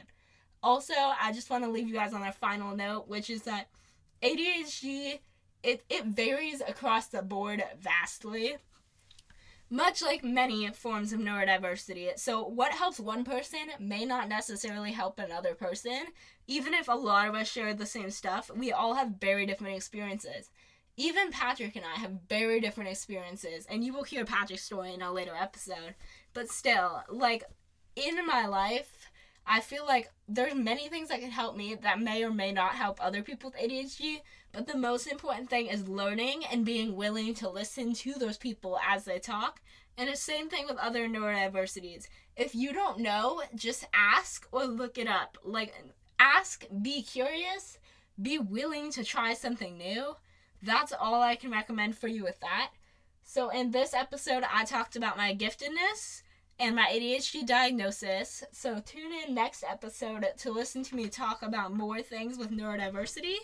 Also, 0.63 0.95
I 0.95 1.33
just 1.33 1.51
want 1.51 1.65
to 1.65 1.71
leave 1.71 1.89
you 1.89 1.95
guys 1.95 2.15
on 2.15 2.23
a 2.23 2.33
final 2.33 2.77
note, 2.77 3.09
which 3.09 3.29
is 3.29 3.43
that 3.43 3.69
ADHD 4.23 5.19
it, 5.63 5.85
it 5.89 6.05
varies 6.07 6.61
across 6.61 7.07
the 7.07 7.23
board 7.23 7.63
vastly. 7.81 8.57
Much 9.73 10.02
like 10.02 10.23
many 10.23 10.69
forms 10.69 11.14
of 11.14 11.21
neurodiversity. 11.21 12.19
So, 12.19 12.47
what 12.47 12.73
helps 12.73 13.00
one 13.00 13.25
person 13.25 13.71
may 13.81 14.05
not 14.05 14.29
necessarily 14.29 14.93
help 14.93 15.19
another 15.19 15.55
person. 15.55 16.09
Even 16.47 16.75
if 16.75 16.88
a 16.88 16.93
lot 16.93 17.26
of 17.26 17.35
us 17.35 17.50
share 17.50 17.73
the 17.73 17.87
same 17.87 18.11
stuff, 18.11 18.50
we 18.55 18.71
all 18.71 18.95
have 18.95 19.14
very 19.19 19.47
different 19.47 19.75
experiences 19.75 20.50
even 20.97 21.31
Patrick 21.31 21.76
and 21.76 21.85
I 21.85 21.99
have 21.99 22.29
very 22.29 22.61
different 22.61 22.91
experiences, 22.91 23.67
and 23.67 23.83
you 23.83 23.93
will 23.93 24.02
hear 24.02 24.25
Patrick's 24.25 24.64
story 24.64 24.93
in 24.93 25.02
a 25.02 25.12
later 25.12 25.35
episode. 25.35 25.95
But 26.35 26.49
still, 26.49 27.02
like 27.09 27.45
in 27.97 28.26
my 28.26 28.47
life, 28.47 29.02
I 29.47 29.61
feel 29.61 29.87
like 29.87 30.11
there's 30.29 30.55
many 30.55 30.89
things 30.89 31.09
that 31.09 31.21
can 31.21 31.31
help 31.31 31.57
me 31.57 31.75
that 31.75 32.01
may 32.01 32.25
or 32.25 32.31
may 32.31 32.53
not 32.53 32.75
help 32.75 32.99
other 33.01 33.23
people 33.23 33.51
with 33.51 33.61
ADHD. 33.61 34.21
But 34.53 34.67
the 34.67 34.77
most 34.77 35.07
important 35.07 35.49
thing 35.51 35.66
is 35.66 35.88
learning 35.88 36.45
and 36.51 36.64
being 36.64 36.95
willing 36.95 37.35
to 37.35 37.49
listen 37.49 37.95
to 37.95 38.14
those 38.14 38.37
people 38.37 38.79
as 38.87 39.05
they 39.05 39.19
talk. 39.19 39.61
And 39.97 40.09
the 40.09 40.16
same 40.16 40.49
thing 40.49 40.66
with 40.66 40.77
other 40.77 41.09
neurodiversities. 41.09 42.07
If 42.37 42.55
you 42.55 42.73
don't 42.73 43.01
know, 43.01 43.43
just 43.55 43.87
ask 43.95 44.47
or 44.53 44.64
look 44.64 44.99
it 44.99 45.09
up. 45.09 45.38
Like, 45.45 45.75
ask, 46.19 46.66
be 46.83 47.03
curious, 47.03 47.79
be 48.21 48.38
willing 48.38 48.90
to 48.93 49.05
try 49.05 49.35
something 49.35 49.77
new 49.77 50.16
that's 50.62 50.93
all 50.99 51.21
I 51.21 51.35
can 51.35 51.51
recommend 51.51 51.99
for 51.99 52.09
you 52.09 52.23
with 52.23 52.38
that. 52.40 52.71
So, 53.25 53.51
in 53.51 53.71
this 53.73 53.95
episode, 53.95 54.45
I 54.51 54.64
talked 54.64 54.97
about 54.97 55.16
my 55.16 55.35
giftedness 55.35 56.23
and 56.62 56.77
my 56.77 56.87
ADHD 56.92 57.44
diagnosis. 57.44 58.44
So, 58.53 58.79
tune 58.79 59.12
in 59.27 59.35
next 59.35 59.64
episode 59.68 60.25
to 60.38 60.53
listen 60.53 60.85
to 60.85 60.94
me 60.94 61.09
talk 61.09 61.42
about 61.42 61.75
more 61.75 62.01
things 62.03 62.38
with 62.38 62.53
neurodiversity. 62.53 63.35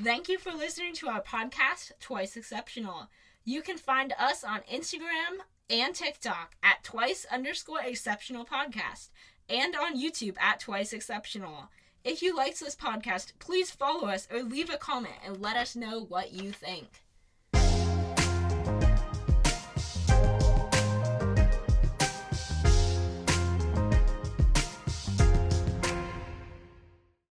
Thank 0.00 0.30
you 0.30 0.38
for 0.38 0.52
listening 0.52 0.94
to 0.94 1.08
our 1.08 1.20
podcast, 1.20 1.92
Twice 2.00 2.34
Exceptional. 2.34 3.10
You 3.44 3.60
can 3.60 3.76
find 3.76 4.14
us 4.18 4.42
on 4.42 4.60
Instagram 4.72 5.42
and 5.68 5.94
TikTok 5.94 6.54
at 6.62 6.82
twice 6.82 7.26
underscore 7.30 7.82
exceptional 7.84 8.46
podcast 8.46 9.10
and 9.50 9.76
on 9.76 10.00
YouTube 10.00 10.40
at 10.40 10.60
twice 10.60 10.94
exceptional. 10.94 11.68
If 12.04 12.22
you 12.22 12.34
liked 12.34 12.58
this 12.58 12.74
podcast, 12.74 13.32
please 13.38 13.70
follow 13.70 14.08
us 14.08 14.26
or 14.32 14.42
leave 14.42 14.70
a 14.70 14.78
comment 14.78 15.16
and 15.26 15.42
let 15.42 15.56
us 15.56 15.76
know 15.76 16.00
what 16.00 16.32
you 16.32 16.52
think. 16.52 17.01